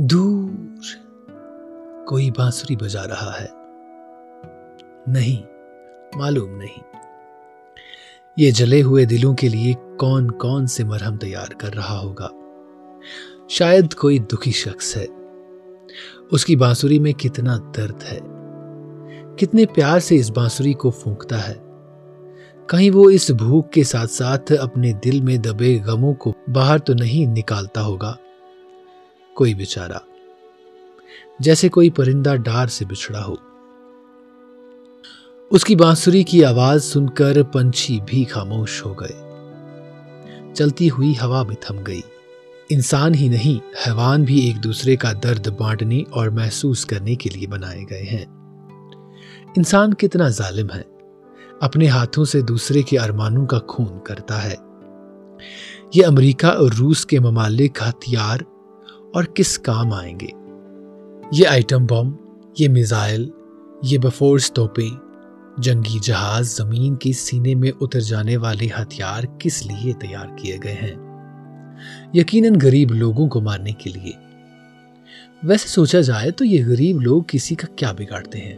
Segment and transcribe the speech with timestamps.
[0.00, 0.50] دور
[2.06, 3.46] کوئی بانسری بجا رہا ہے۔
[5.06, 5.46] نہیں،
[6.16, 6.96] معلوم نہیں۔
[8.36, 12.28] یہ جلے ہوئے دلوں کے لیے کون کون سے مرہم تیار کر رہا ہوگا؟
[13.48, 15.06] شاید کوئی دکھی شخص ہے۔
[16.30, 18.18] اس کی بانسری میں کتنا درد ہے۔
[19.36, 21.54] کتنے پیار سے اس بانسری کو پھونکتا ہے۔
[22.66, 26.94] کہیں وہ اس بھوک کے ساتھ ساتھ اپنے دل میں دبے غموں کو باہر تو
[26.94, 28.14] نہیں نکالتا ہوگا۔
[29.38, 29.98] کوئی بچارا
[31.40, 33.34] جیسے کوئی پرندہ ڈار سے بچھڑا ہو۔
[35.50, 39.34] اس کی بانسری کی آواز سن کر پنچھی بھی خاموش ہو گئے۔
[40.54, 42.00] چلتی ہوئی ہوا بھی تھم گئی۔
[42.68, 47.46] انسان ہی نہیں، حیوان بھی ایک دوسرے کا درد بانٹنے اور محسوس کرنے کے لیے
[47.46, 48.24] بنائے گئے ہیں۔
[49.56, 50.82] انسان کتنا ظالم ہے،
[51.60, 54.54] اپنے ہاتھوں سے دوسرے کے ارمانوں کا خون کرتا ہے۔
[55.94, 58.38] یہ امریکہ اور روس کے ممالک ہتھیار
[59.14, 60.26] اور کس کام آئیں گے؟
[61.32, 62.10] یہ آئٹم بم،
[62.58, 63.30] یہ میزائل،
[63.82, 64.96] یہ بفورس توپیں،
[65.58, 70.74] جنگی جہاز زمین کی سینے میں اتر جانے والے ہتھیار کس لیے تیار کیے گئے
[70.74, 71.24] ہیں؟
[72.14, 74.12] یقیناً غریب لوگوں کو مارنے کے لیے۔
[75.42, 78.56] ویسے سوچا جائے تو یہ غریب لوگ کسی کا کیا بگاڑتے ہیں؟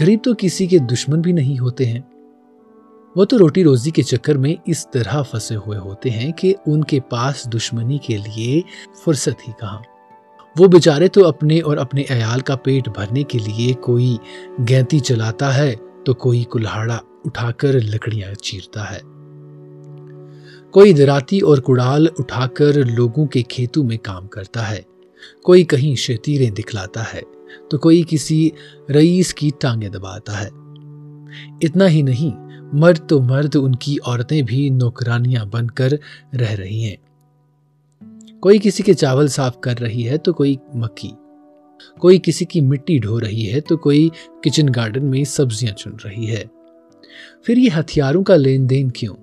[0.00, 2.00] غریب تو کسی کے دشمن بھی نہیں ہوتے ہیں۔
[3.16, 6.84] وہ تو روٹی روزی کے چکر میں اس طرح پھنسے ہوئے ہوتے ہیں کہ ان
[6.84, 8.60] کے پاس دشمنی کے لیے
[9.04, 9.78] فرصت ہی کہاں۔
[10.58, 14.16] وہ بیچارے تو اپنے اور اپنے عیال کا پیٹ بھرنے کے لیے کوئی
[14.68, 19.00] گینتی چلاتا ہے تو کوئی کلہاڑا اٹھا کر لکڑیاں چیرتا ہے۔
[20.70, 24.82] کوئی دراتی اور کڑال اٹھا کر لوگوں کے کھیتوں میں کام کرتا ہے۔
[25.42, 27.20] کوئی کہیں شتیریں دکھلاتا ہے
[27.70, 28.50] تو کوئی کسی
[28.90, 30.48] رئیس کی ٹانگیں دباتا ہے۔
[31.62, 35.90] اتنا ہی نہیں مرد تو مرد ان کی عورتیں بھی نوکرانیاں بن کر
[36.40, 36.96] رہ رہی ہیں۔
[38.40, 41.10] کوئی کسی کے چاول صاف کر رہی ہے تو کوئی مکھی۔
[41.98, 44.08] کوئی کسی کی مٹی ڈھو رہی ہے تو کوئی
[44.42, 46.44] کچن گارڈن میں سبزیاں چن رہی ہے۔
[47.44, 49.16] پھر یہ ہتھیاروں کا لین دین کیوں؟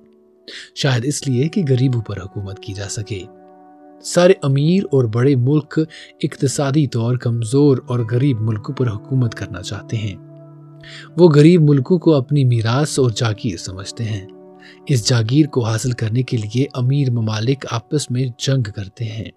[0.75, 3.23] شاید اس لیے کہ غریبوں پر حکومت کی جا سکے۔
[4.03, 5.79] سارے امیر اور بڑے ملک
[6.23, 10.34] اقتصادی طور کمزور اور غریب ملکوں پر حکومت کرنا چاہتے ہیں۔
[11.18, 14.28] وہ غریب ملکوں کو اپنی میراث اور جاگیر سمجھتے ہیں۔
[14.88, 19.31] اس جاگیر کو حاصل کرنے کے لیے امیر ممالک آپس میں جنگ کرتے ہیں۔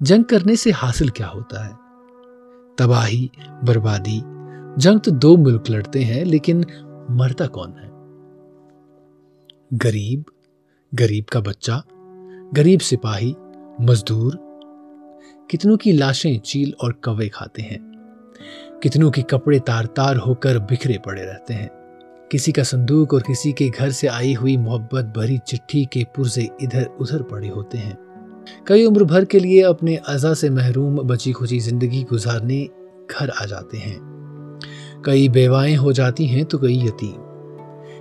[0.00, 1.72] جنگ کرنے سے حاصل کیا ہوتا ہے؟
[2.76, 3.28] تباہی،
[3.66, 4.20] بربادی،
[4.76, 6.60] جنگ تو دو ملک لڑتے ہیں، لیکن
[7.08, 7.90] مرتا کون ہے؟
[9.84, 10.22] غریب
[11.00, 11.80] غریب کا بچہ،
[12.56, 13.32] غریب سپاہی،
[13.78, 14.32] مزدور۔
[15.48, 17.89] کتنوں کی لاشیں چیل اور کوے کھاتے ہیں۔
[18.80, 21.68] کتنوں کے کپڑے تار تار ہو کر بکھرے پڑے رہتے ہیں۔
[22.30, 26.42] کسی کا صندوق اور کسی کے گھر سے آئی ہوئی محبت بھری چٹھی کے پرزے
[26.42, 27.92] ادھر ادھر پڑے ہوتے ہیں۔
[28.64, 32.66] کئی عمر بھر کے لیے اپنے اعضا سے محروم، بچی کھچی زندگی گزارنے
[33.18, 33.98] گھر آ جاتے ہیں۔
[35.02, 37.20] کئی بیوائیں ہو جاتی ہیں تو کئی یتیم۔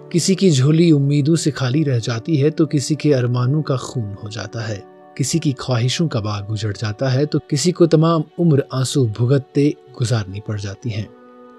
[0.10, 4.14] کسی کی جھولی امیدوں سے خالی رہ جاتی ہے تو کسی کے ارمانوں کا خون
[4.24, 4.80] ہو جاتا ہے۔
[5.16, 9.70] کسی کی خواہشوں کا باغ گزر جاتا ہے تو کسی کو تمام عمر آنسو بھگتتے
[10.02, 11.06] گزارنی پڑ جاتی ہیں۔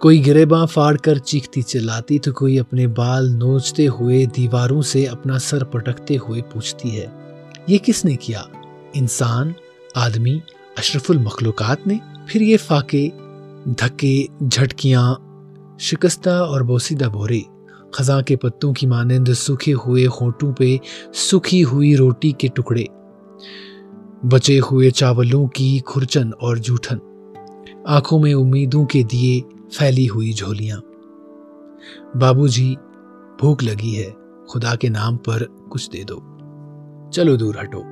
[0.00, 5.38] کوئی گریباں فاڑ کر چیختی چلاتی تو کوئی اپنے بال نوچتے ہوئے دیواروں سے اپنا
[5.38, 7.06] سر پٹکتے ہوئے پوچھتی ہے،
[7.66, 8.42] یہ کس نے کیا؟
[8.94, 9.52] انسان،
[9.94, 10.38] آدمی،
[10.76, 11.96] اشرف المخلوقات نے؟
[12.26, 13.08] پھر یہ فاقے،
[13.78, 15.14] دھکے، جھٹکیاں،
[15.78, 17.40] شکستہ اور بوسیدہ بورے،
[17.92, 20.76] خزاں کے پتوں کی مانند سوکھے ہوئے ہونٹوں پہ
[21.14, 22.84] سکھی ہوئی روٹی کے ٹکڑے۔
[24.24, 26.98] بچے ہوئے چاولوں کی کھرچن اور جھوٹن
[27.86, 29.40] آنکھوں میں امیدوں کے دیے
[29.72, 30.80] پھیلی ہوئی جھولیاں۔
[32.16, 32.74] بابو جی
[33.38, 34.10] بھوک لگی ہے۔
[34.48, 36.18] خدا کے نام پر کچھ دے دو۔
[37.10, 37.82] چلو دور ہٹو۔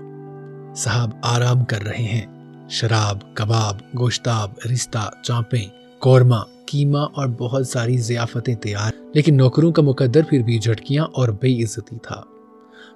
[0.77, 2.27] صاحب آرام کر رہے ہیں۔
[2.71, 5.67] شراب، کباب، گوشتاب رشتہ چانپیں
[5.99, 11.29] کورما کیما اور بہت ساری ضیافتیں تیار۔ لیکن نوکروں کا مقدر پھر بھی جھٹکیاں اور
[11.29, 12.23] بے عزتی تھا۔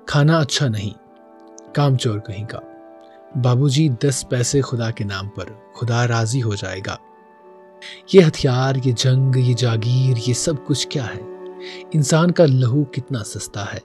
[0.06, 0.90] کھانا اچھا نہیں۔
[1.74, 2.58] کام چور کہیں کا۔
[3.36, 5.44] بابو جی دس پیسے خدا کے نام پر
[5.74, 6.96] خدا راضی ہو جائے گا۔
[8.12, 11.20] یہ ہتھیار، یہ جنگ، یہ جاگیر، یہ سب کچھ کیا ہے؟
[11.94, 13.78] انسان کا لہو کتنا سستا ہے؟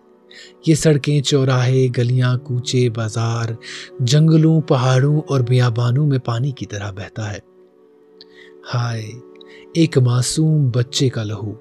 [0.68, 3.46] یہ سڑکیں، چوراہے، گلیاں، کوچے، بازار،
[4.00, 7.40] جنگلوں، پہاڑوں اور بیابانوں میں پانی کی طرح بہتا ہے۔
[8.74, 9.10] ہائے،
[9.74, 11.54] ایک معصوم بچے کا لہو،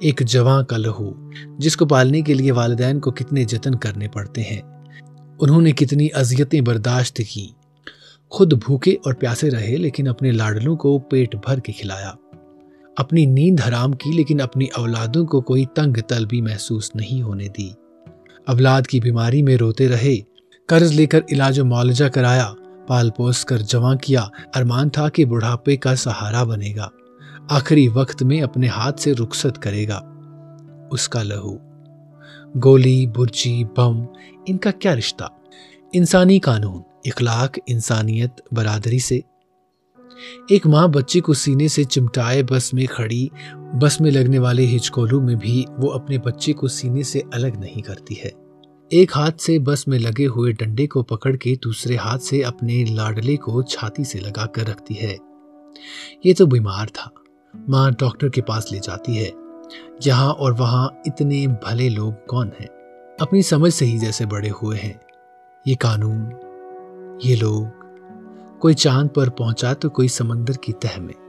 [0.00, 1.12] ایک جوان کا لہو،
[1.58, 4.73] جس کو پالنے کے لیے والدین کو کتنے جتن کرنے پڑتے ہیں۔
[5.40, 7.48] انہوں نے کتنی اذیتیں برداشت کی۔
[8.28, 12.12] خود بھوکے اور پیاسے رہے لیکن اپنے لاڈلوں کو پیٹ بھر کے کھلایا۔
[12.96, 17.70] اپنی نیند حرام کی لیکن اپنی اولادوں کو کوئی تنگ طلبی محسوس نہیں ہونے دی۔
[18.46, 20.16] اولاد کی بیماری میں روتے رہے،
[20.68, 22.52] قرض لے کر علاج و معالجہ کرایا،
[22.86, 26.88] پال پوس کر جمع کیا، ارمان تھا کہ بڑھاپے کا سہارا بنے گا۔
[27.50, 30.00] آخری وقت میں اپنے ہاتھ سے رخصت کرے گا۔
[30.90, 31.56] اس کا لہو۔
[32.64, 34.02] گولی، برچی، بم،
[34.46, 35.24] ان کا کیا رشتہ؟
[35.92, 39.20] انسانی قانون، اخلاق، انسانیت، برادری سے۔
[40.48, 43.28] ایک ماں بچے کو سینے سے چمٹائے بس میں کھڑی،
[43.80, 47.82] بس میں لگنے والے ہچکولو میں بھی وہ اپنے بچے کو سینے سے الگ نہیں
[47.82, 48.30] کرتی ہے۔
[48.90, 52.84] ایک ہاتھ سے بس میں لگے ہوئے ڈنڈے کو پکڑ کے دوسرے ہاتھ سے اپنے
[52.90, 55.16] لاڈلے کو چھاتی سے لگا کر رکھتی ہے۔
[56.24, 57.10] یہ تو بیمار تھا۔
[57.68, 59.30] ماں ڈاکٹر کے پاس لے جاتی ہے۔
[60.04, 62.66] یہاں اور وہاں اتنے بھلے لوگ کون ہیں؟
[63.18, 64.92] اپنی سمجھ سے ہی جیسے بڑے ہوئے ہیں۔
[65.66, 66.30] یہ قانون،
[67.22, 67.64] یہ لوگ،
[68.58, 71.24] کوئی چاند پر پہنچا تو کوئی سمندر کی تہ میں۔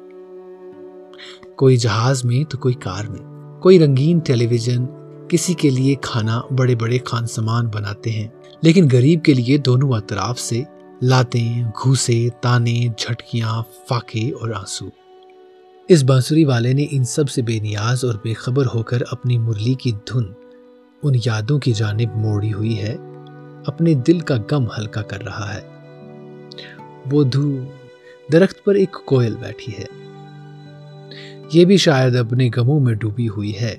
[1.56, 4.86] کوئی جہاز میں تو کوئی کار میں۔ کوئی رنگین ٹیلی ویژن
[5.30, 8.28] کسی کے لیے کھانا بڑے بڑے خان سامان بناتے ہیں۔
[8.62, 10.64] لیکن غریب کے لیے دونوں اطراف سے
[11.02, 15.05] لاتیں، گھوسے، تانے، جھٹکیاں، فاقے اور آنسو۔
[15.88, 19.38] اس بانسری والے نے ان سب سے بے نیاز اور بے خبر ہو کر اپنی
[19.38, 20.24] مرلی کی دھن
[21.04, 22.96] ان یادوں کی جانب موڑی ہوئی ہے،
[23.66, 25.62] اپنے دل کا غم ہلکا کر رہا ہے۔
[27.12, 27.58] وہ دھو،
[28.32, 29.86] درخت پر ایک کوئل بیٹھی ہے۔
[31.54, 33.76] یہ بھی شاید اپنے غموں میں ڈوبی ہوئی ہے۔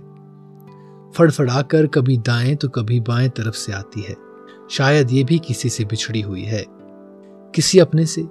[1.15, 4.15] فڑ فڑا کر کبھی دائیں تو کبھی بائیں طرف سے آتی ہے۔
[4.69, 6.65] شاید یہ بھی کسی سے بچھڑی ہوئی ہے۔
[7.53, 8.23] کسی اپنے سے،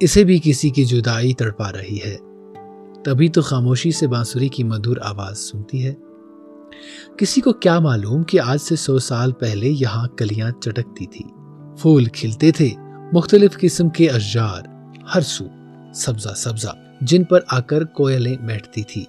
[0.00, 2.16] اسے بھی کسی کی جدائی تڑپا رہی ہے۔
[3.04, 5.94] تبھی تو خاموشی سے بانسری کی مدور آواز سنتی ہے۔
[7.18, 11.24] کسی کو کیا معلوم کہ آج سے سو سال پہلے یہاں کلیاں چٹکتی تھی
[11.80, 12.70] پھول کھلتے تھے،
[13.12, 14.62] مختلف قسم کے اشجار،
[15.14, 15.44] ہر سو،
[15.94, 16.68] سبزہ سبزہ،
[17.00, 19.04] جن پر آ کر کوئلیں بیٹھتی تھی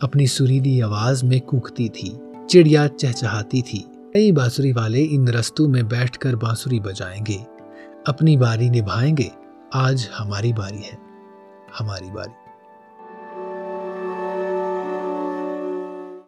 [0.00, 2.14] اپنی سریلی آواز میں کوکتی تھی
[2.48, 3.82] چڑیا چہچہاتی تھی
[4.12, 7.38] کئی بانسری والے ان رستوں میں بیٹھ کر بانسری بجائیں گے۔
[8.06, 9.28] اپنی باری نبھائیں گے۔
[9.72, 10.96] آج ہماری باری ہے،
[11.80, 12.43] ہماری باری۔